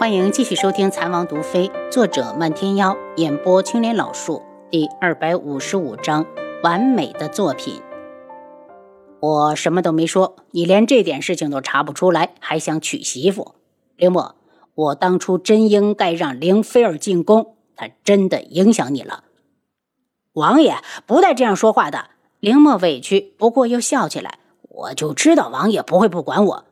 [0.00, 6.24] 欢迎继续收听《残王毒妃》，作者漫天妖，演播青莲老树，第二百五十五章，
[6.62, 7.82] 完美的作品。
[9.20, 13.56] 我什么都没说，你连这点事情都查不出来，还想娶媳妇？
[13.94, 14.36] 林墨，
[14.74, 19.24] 我当初真应该让凌菲儿进宫，她真的影响你了。
[20.32, 22.06] 王爷不带这样说话的。
[22.38, 24.38] 林墨委屈，不过又笑起来。
[24.62, 26.64] 我就知道王爷不会不管我。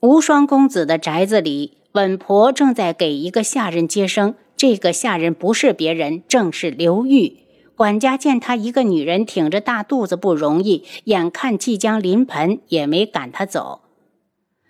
[0.00, 4.36] 无双公子的宅子里，稳婆正在给一个下人接生。
[4.56, 7.38] 这个下人不是别人，正是刘玉。
[7.74, 13.80] 管家见她一个女人挺着大肚子不容易，眼看即将临盆，也没赶她走。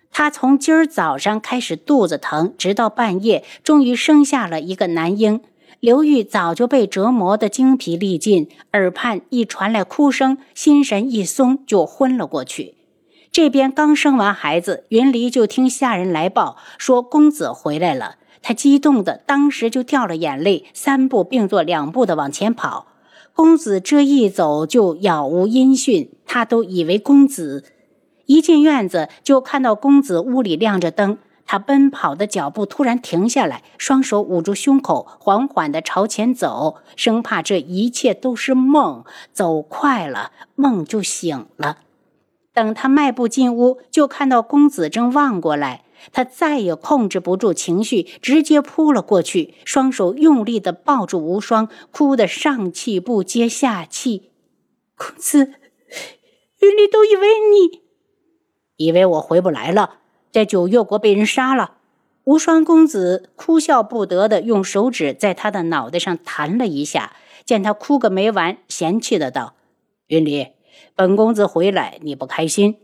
[0.09, 5.41] 她从今儿早上开始肚子疼，直到半夜，终于生下了一个男婴。
[5.79, 12.78] 刘玉早就被折磨得精疲力尽，耳畔一传来哭声，心神一松，就昏了过去。
[13.31, 18.15] 这边刚生完孩子，云离就听下人来报说公子回来了。
[18.41, 22.87] 他激动的当时就掉了眼泪，三步并作两步的往前跑。
[23.33, 27.63] 公子这一走就杳无音讯，他都以为公子
[28.25, 31.17] 一进院子就看到公子屋里亮着灯。
[31.45, 39.03] 他奔跑的脚步突然停下来，双手捂住胸口，缓缓地朝前走，生怕这一切都是梦。
[39.33, 41.77] 走快了，梦就醒了。
[42.53, 45.85] 等他迈步进屋，就看到公子正望过来。
[46.13, 54.31] 他再也控制不住情绪，直接扑了过去，双手用力地抱住无双，哭得上气不接下气。
[54.95, 55.53] 公子，
[56.59, 57.81] 云离都以为你，
[58.77, 59.95] 以为我回不来了，
[60.31, 61.73] 在九月国被人杀了。
[62.23, 69.55] 无双公子哭笑不得的用手指在他的脑袋上弹了一下，见他哭个没完，嫌弃的道
[70.07, 70.47] ：“云离。”
[70.95, 72.77] 本公子回来，你不开心？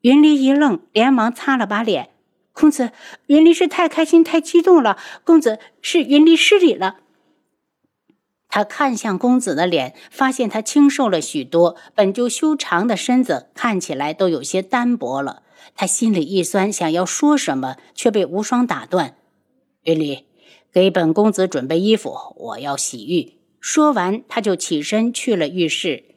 [0.00, 2.10] 云离一愣，连忙擦了把脸。
[2.52, 2.92] 公子，
[3.26, 4.98] 云离是太开心、太激动了。
[5.24, 6.96] 公子是云离失礼了。
[8.48, 15.42] 他看向公子的脸，发现他清瘦了许多，本就修长的身子看起来都有些单薄了。
[15.76, 19.14] 他心里一酸，想要说什么，却被无双打断。
[19.84, 20.24] 云离，
[20.72, 23.34] 给本公子准备衣服，我要洗浴。
[23.60, 26.09] 说完，他就起身去了浴室。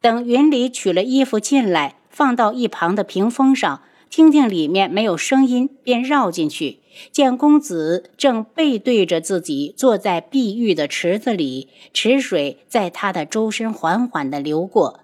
[0.00, 6.80] 等云里取了衣服进来，放到一旁的屏风上，听听里面没有声音，便绕进去，
[7.10, 15.00] 见公子正背对着自己坐在碧玉的池子里，池水在他的周身缓缓地流过。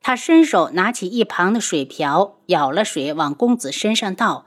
[0.00, 4.46] 他伸手拿起一旁的水瓢，舀了水往公子身上倒。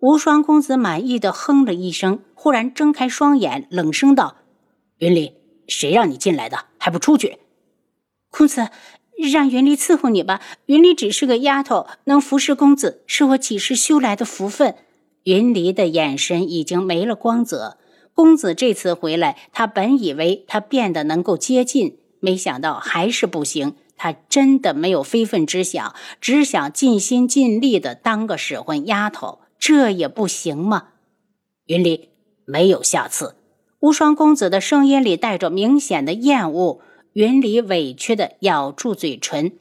[0.00, 4.36] 无双公子满意的哼了一声，忽然睁开双眼，冷声道
[4.98, 5.34] ：“云里，
[5.68, 6.66] 谁让你进来的？
[6.78, 7.38] 还不出去！”
[8.30, 8.68] 公子。
[9.16, 10.40] 让云离伺候你吧。
[10.66, 14.74] 云离只是个丫头，能服侍公子是我几世修来的福分。
[15.24, 17.78] 云离的眼神已经没了光泽。
[18.14, 23.74] 公子这次回来，他本以为他变得能够接近，没想到还是不行。
[23.98, 30.88] 他真的没有非分之想，只想尽心尽力的当个使唤丫头，这也不行吗？
[31.66, 32.10] 云离，
[32.44, 33.36] 没有下次。
[33.80, 36.80] 无双公子的声音里带着明显的厌恶。
[37.16, 39.52] 云离委屈的咬住嘴唇。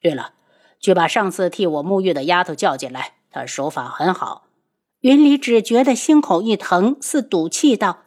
[0.00, 0.34] 对了，
[0.78, 4.44] 去把上次替我沐浴的丫头叫进来，她手法很好。
[5.00, 8.04] 云离只觉得心口一疼，似赌气道：“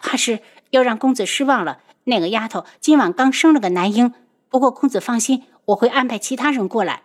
[0.00, 1.80] 怕是要让公子失望了。
[2.04, 4.14] 那个丫头今晚刚生了个男婴，
[4.48, 7.02] 不过公子放心，我会安排其他人过来。”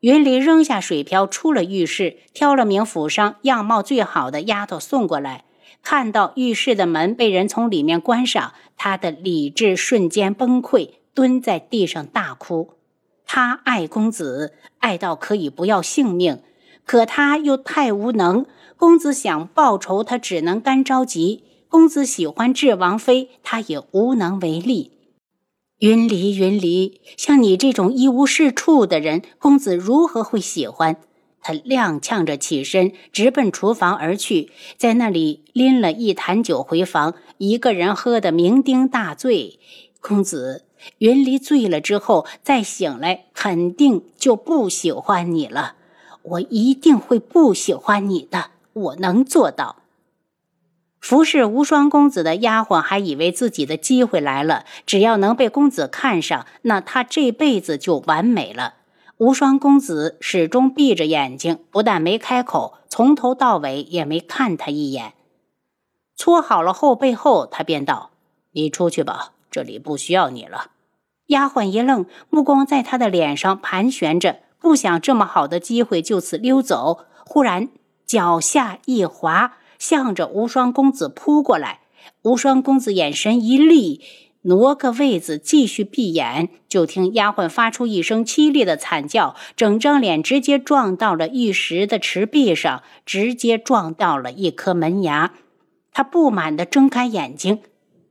[0.00, 5.44] 云离扔下水瓢，出了浴室，挑了名府上样貌最好的丫头送过来。
[5.82, 12.74] 看到浴室的门被人从里面关上，他的理智瞬间崩溃，蹲在地上大哭。
[13.24, 16.42] 他爱公子，爱到可以不要性命，
[16.84, 18.46] 可他又太无能。
[18.76, 21.42] 公子想报仇，他只能干着急。
[21.68, 24.92] 公子喜欢智王妃，他也无能为力。
[25.78, 30.96] 云离，云离，像你这种一无是处的人，公子如何会喜欢？
[31.48, 39.58] 他踉跄着起身，直奔厨房而去，在那里拎了一坛酒回房，一个人喝得酩酊大醉。
[40.02, 40.66] 公子，
[40.98, 45.76] 云离醉了之后再醒来，肯定就不喜欢你了。
[46.20, 49.76] 我一定会不喜欢你的，我能做到。
[51.00, 58.74] 服侍无双公子的丫鬟还以为自己的机会来了，只要能被公子看上，那她这辈子就完美了。
[59.18, 65.14] 无双公子始终闭着眼睛，不但没开口，从头到尾也没看他一眼。
[66.14, 68.10] 搓好了后背后，他便道
[68.54, 70.70] ：“你出去吧，这里不需要你了。”
[71.26, 77.06] 丫鬟一愣，目光在他的脸上盘旋着，不想这么好的机会就此溜走。
[77.26, 77.68] 忽然，
[78.06, 81.80] 脚下一滑，向着无双公子扑过来。
[82.22, 84.00] 无双公子眼神一厉，
[84.48, 86.48] 挪个位子继续闭眼。
[86.68, 95.34] 就听丫鬟发出一声凄厉的惨叫，整张脸直接撞到了玉石的池壁上，直接撞到了一颗门牙。
[95.92, 97.60] 他不满地睁开眼睛，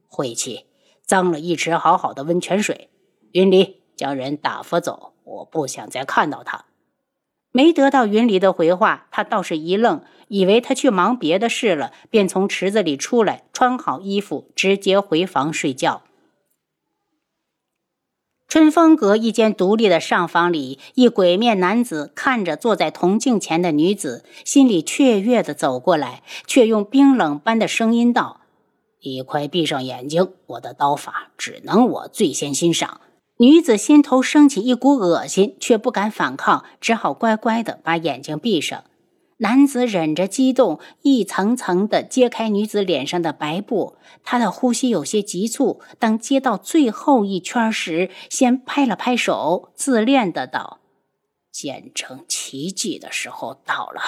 [0.07, 0.66] 晦气，
[1.04, 2.89] 脏了一池好好的温泉水。
[3.31, 6.66] 云离，将人打发走，我不想再看到他。
[7.51, 16.04] 没得到云离的回话，他倒是一愣，以为他去忙别的事了，便从池子里出来，穿好衣服，直接回房睡觉。
[18.57, 28.42] 春风阁一间独立的上房里，一鬼面男子看着坐在铜镜前的女子，心里雀跃地走过来，却用冰冷般的声音道
[29.06, 33.00] ：“你快闭上眼睛，我的刀法只能我最先欣赏。”
[33.38, 38.86] 女子心头升起一股恶心，却不敢反抗，只好乖乖的把眼睛闭上。
[39.39, 43.98] 男子忍着激动，一层层的揭开女子脸上的白布。
[44.24, 50.80] 他的呼吸有些急促，当接到最后一圈时，先拍了拍手，自恋的道
[51.54, 54.01] ：“见证奇迹的时候到了，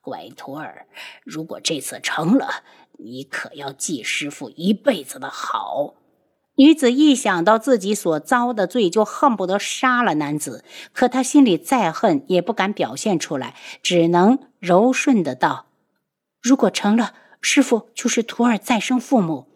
[0.00, 0.86] 乖徒儿。
[1.24, 2.62] 如果这次成了，
[2.98, 5.94] 你可要记师傅一辈子的好。”
[6.56, 10.64] 女子一想到自己所遭的罪，就恨不得杀了男子。
[10.92, 15.66] 可她心里再恨，也不敢表现出来，只能柔顺的道
[16.42, 19.46] ：“如果成了，师傅就是徒儿再生父母。”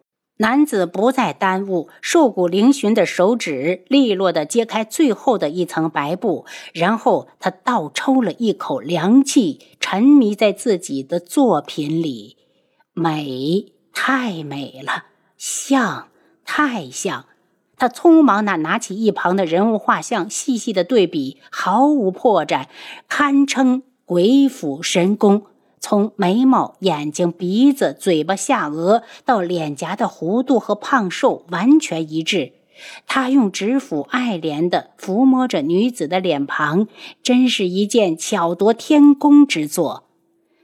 [0.40, 12.38] 男子不再耽误，瘦骨嶙峋的手指利落的揭开最后的一层白布，然后他倒抽了一口凉气，沉迷在自己的作品里，
[12.94, 15.04] 美，太美了，
[15.36, 16.09] 像。
[16.68, 17.24] 太像，
[17.78, 22.66] 他匆忙地拿起一旁的人物画像，细细的对比，毫无破绽，
[23.08, 25.44] 堪称鬼斧神工。
[25.80, 32.52] 从眉毛、眼睛、鼻子、嘴巴、下颚到脸颊的弧度和胖瘦完全一致。
[33.06, 36.86] 他用指腹爱怜地抚摸着女子的脸庞，
[37.22, 40.04] 真是一件巧夺天工之作。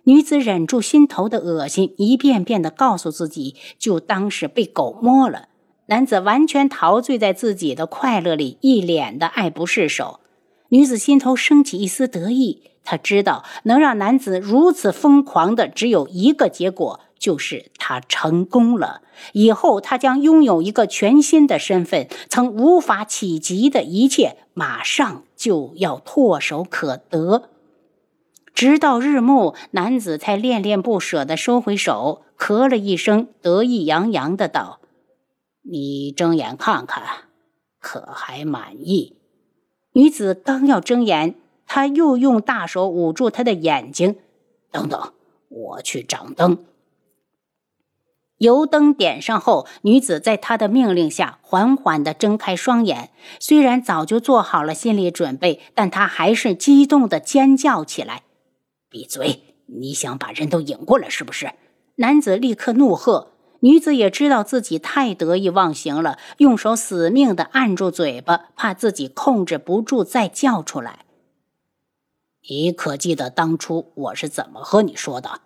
[0.05, 5.49] 女子忍住心头的恶心，一遍遍地告诉自己，就当是被狗摸了。
[5.87, 10.21] 男子完全陶醉在自己的快乐里，一脸的爱不释手。
[10.71, 19.03] 女子心头升起一丝得意，她知道能让男子如此疯狂的只有一个结果，就是他成功了。
[19.33, 27.51] 以后他将拥有一个全新的身份，曾无法企及的一切，马上就要唾手可得。
[28.53, 34.81] 直到日暮，男子才恋恋不舍地收回手，咳了一声，得意洋洋的道。
[35.69, 37.03] 你睁眼看看，
[37.81, 39.17] 可还满意？
[39.93, 41.35] 女子刚要睁眼，
[41.67, 44.17] 他又用大手捂住她的眼睛。
[44.71, 45.13] 等等，
[45.49, 46.65] 我去掌灯。
[48.39, 53.11] 油灯点上后，女子在他的命令下缓缓地睁开双眼。
[53.41, 58.23] 虽然早就做好了心理准备，但她还是激动地尖叫起来
[58.91, 59.57] ：“闭嘴！
[59.67, 61.53] 你想把人都引过来是不是？”
[61.97, 63.33] 男子立刻怒喝。
[63.61, 71.01] 女子也知道自己太得意忘形了，用手死命的按住嘴巴，怕自己控制不住再叫出来。
[72.49, 75.41] 你可记得当初我是怎么和你说的？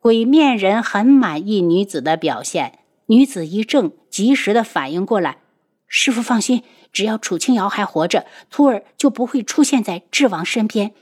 [0.00, 5.38] 鬼面人很满意女子的表现，女子一怔，及时的反应过来。
[5.86, 10.92] 师傅放心，只要楚清瑶还活着，徒儿就不会出现在智王身边。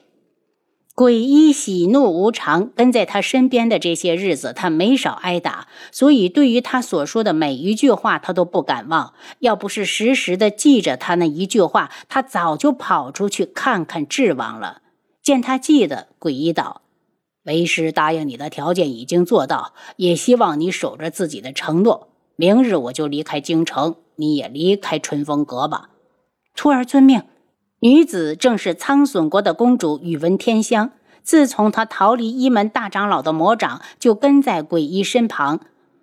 [0.99, 9.15] 鬼医喜怒无常，跟在他身边的这些日子，他没少挨打，所以对于他所说的每一句话，他都不敢忘。
[9.39, 14.83] 要不是时时的记着他那一句话，他早就跑出去看看智王了。
[15.23, 16.83] 见他记得，鬼医道
[17.47, 22.09] ：“为师答应你的条件已经做到，也希望你守着自己的承诺。
[22.35, 25.91] 明日我就离开京城，你也离开春风阁吧。”
[26.57, 27.23] 徒儿遵命。
[27.81, 30.91] 女子正是苍隼国的公主宇文天香。
[31.23, 35.61] 自从她逃离一门大长老的魔掌，就跟在鬼医身旁。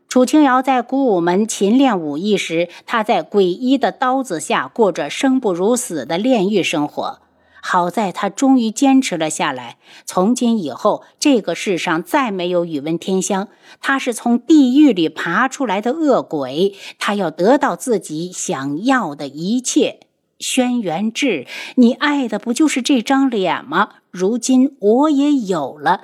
[0.08, 7.20] 楚清瑶在古武门勤练武艺时，她在鬼医的刀子下过着生不如死的炼狱生活。
[7.62, 9.76] 好在她终于坚持了下来。
[10.06, 13.50] 从今以后，这个世上再没有宇文天香。
[13.82, 20.05] 她是从地狱里爬出来的恶鬼，她要得到自己想要的一切。
[20.46, 23.90] 轩辕志，你爱的不就是这张脸吗？
[24.12, 26.02] 如今我也有了。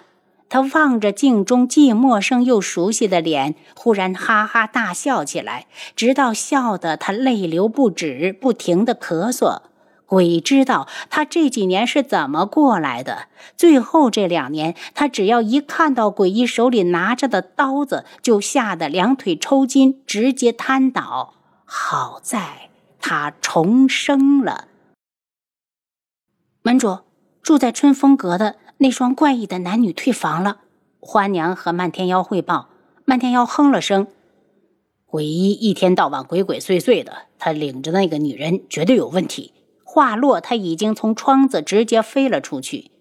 [0.49, 9.61] 他望着镜中既陌生又熟悉的脸，忽然哈哈大笑起来，直到笑得他泪流不止，不停的咳嗽。
[10.07, 13.27] 鬼知道他这几年是怎么过来的。
[13.55, 21.35] 最后这两年，他只要一看到鬼医手里拿着的刀子，就吓得两腿抽筋，直接瘫倒。
[21.63, 22.70] 好在
[23.01, 24.67] 他重生了。
[26.61, 26.99] 门主，
[27.41, 30.61] 住在春风阁的那双怪异的男女退房了。
[30.99, 32.69] 花娘和漫天妖汇报。
[33.03, 34.07] 漫天妖哼了声
[35.05, 39.51] ：“鬼医一天到晚鬼鬼祟祟的，他领着那个女人绝对有问题。”
[39.83, 42.91] 话落，他已经从窗子直接飞了出去。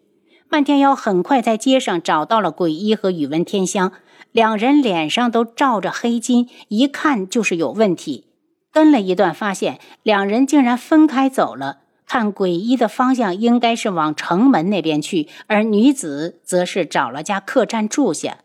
[0.48, 3.92] 漫天妖很快在街上找到了鬼医和宇文天香，
[4.32, 8.26] 两人脸上都罩着黑巾，一看就是有问题。
[8.72, 11.78] 跟了一段，发现两人竟然分开走了。
[12.06, 18.38] 看鬼医的方向应该是往城门那边去，而女子则是找了家客栈住下。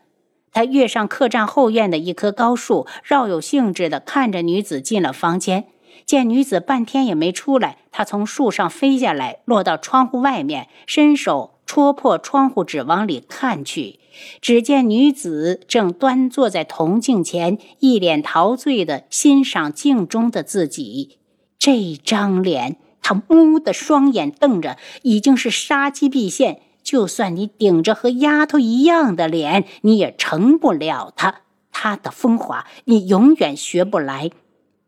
[0.52, 5.64] 他跃上客栈后院的一棵高树，饶有兴致地看着女子进了房间。
[6.04, 13.98] 见女子半天也没出来，他从树上飞下来，落到窗户外面，伸手戳破窗户纸往里看去。
[14.40, 21.18] 只见女子正端坐在铜镜前，一脸陶醉地欣赏镜中的自己。
[21.58, 26.62] 这张脸，他木的双眼瞪着，已经是杀机毕现。
[26.82, 31.42] 就算你顶着和丫头一样的脸，你也成不了她。
[31.72, 34.30] 她的风华，你永远学不来。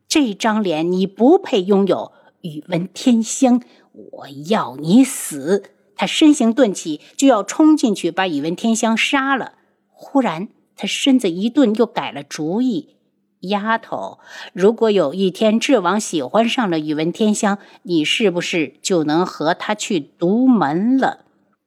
[0.07, 3.61] 这张脸你不配拥有，宇文天香，
[3.93, 5.65] 我要你死！
[5.99, 9.55] 他身形顿起，就要冲进去把宇文天香杀了。
[9.89, 12.95] 忽然，他身子一顿，又改了主意。
[13.41, 14.19] 丫头，
[14.53, 21.25] 如果有一天智王喜欢上了宇文天香，你是不是就能和他去独门了？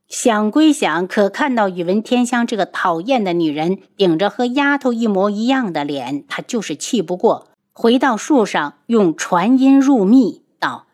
[0.07, 7.47] 想归想，可看到宇文天香这个讨厌的女人顶着和丫头一模一样的脸，他就是气不过。
[7.71, 10.87] 回到树上，用传音入密道：“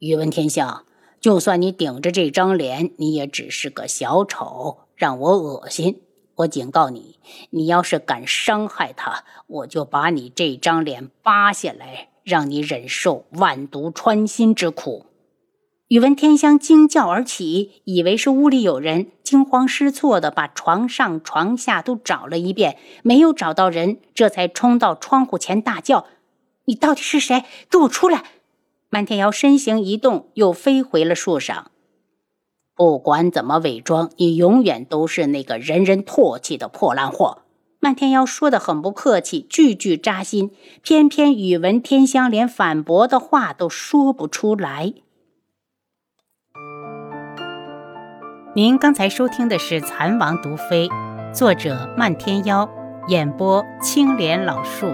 [0.00, 0.85] 宇文天香，
[1.26, 6.02] 就算你顶着这张脸，你也只是个小丑，让我恶心。
[6.36, 7.18] 我警告你，
[7.50, 15.06] 你要是敢伤害他，我就把你这张脸扒下来，让你忍受万毒穿心之苦。”
[15.90, 26.06] 宇文天香惊叫而起，以为是屋里有人，惊慌失措的把床上床下都找了一遍，没有找到人，这才冲到窗户前大叫
[26.66, 27.42] ：“你到底是谁？
[27.68, 28.22] 给我出来！”
[28.96, 31.70] 漫天瑶身形一动，又飞回了树上。
[32.74, 37.42] 不管怎么伪装，你永远都是那个人人唾弃的破烂货。
[37.78, 40.50] 漫天妖说的很不客气，句句扎心，
[40.80, 44.94] 偏偏宇文天香连反驳的话都说不出来。
[48.54, 50.88] 您刚才收听的是《蚕王毒妃》，
[51.34, 52.66] 作者漫天妖，
[53.08, 54.86] 演播青莲老树。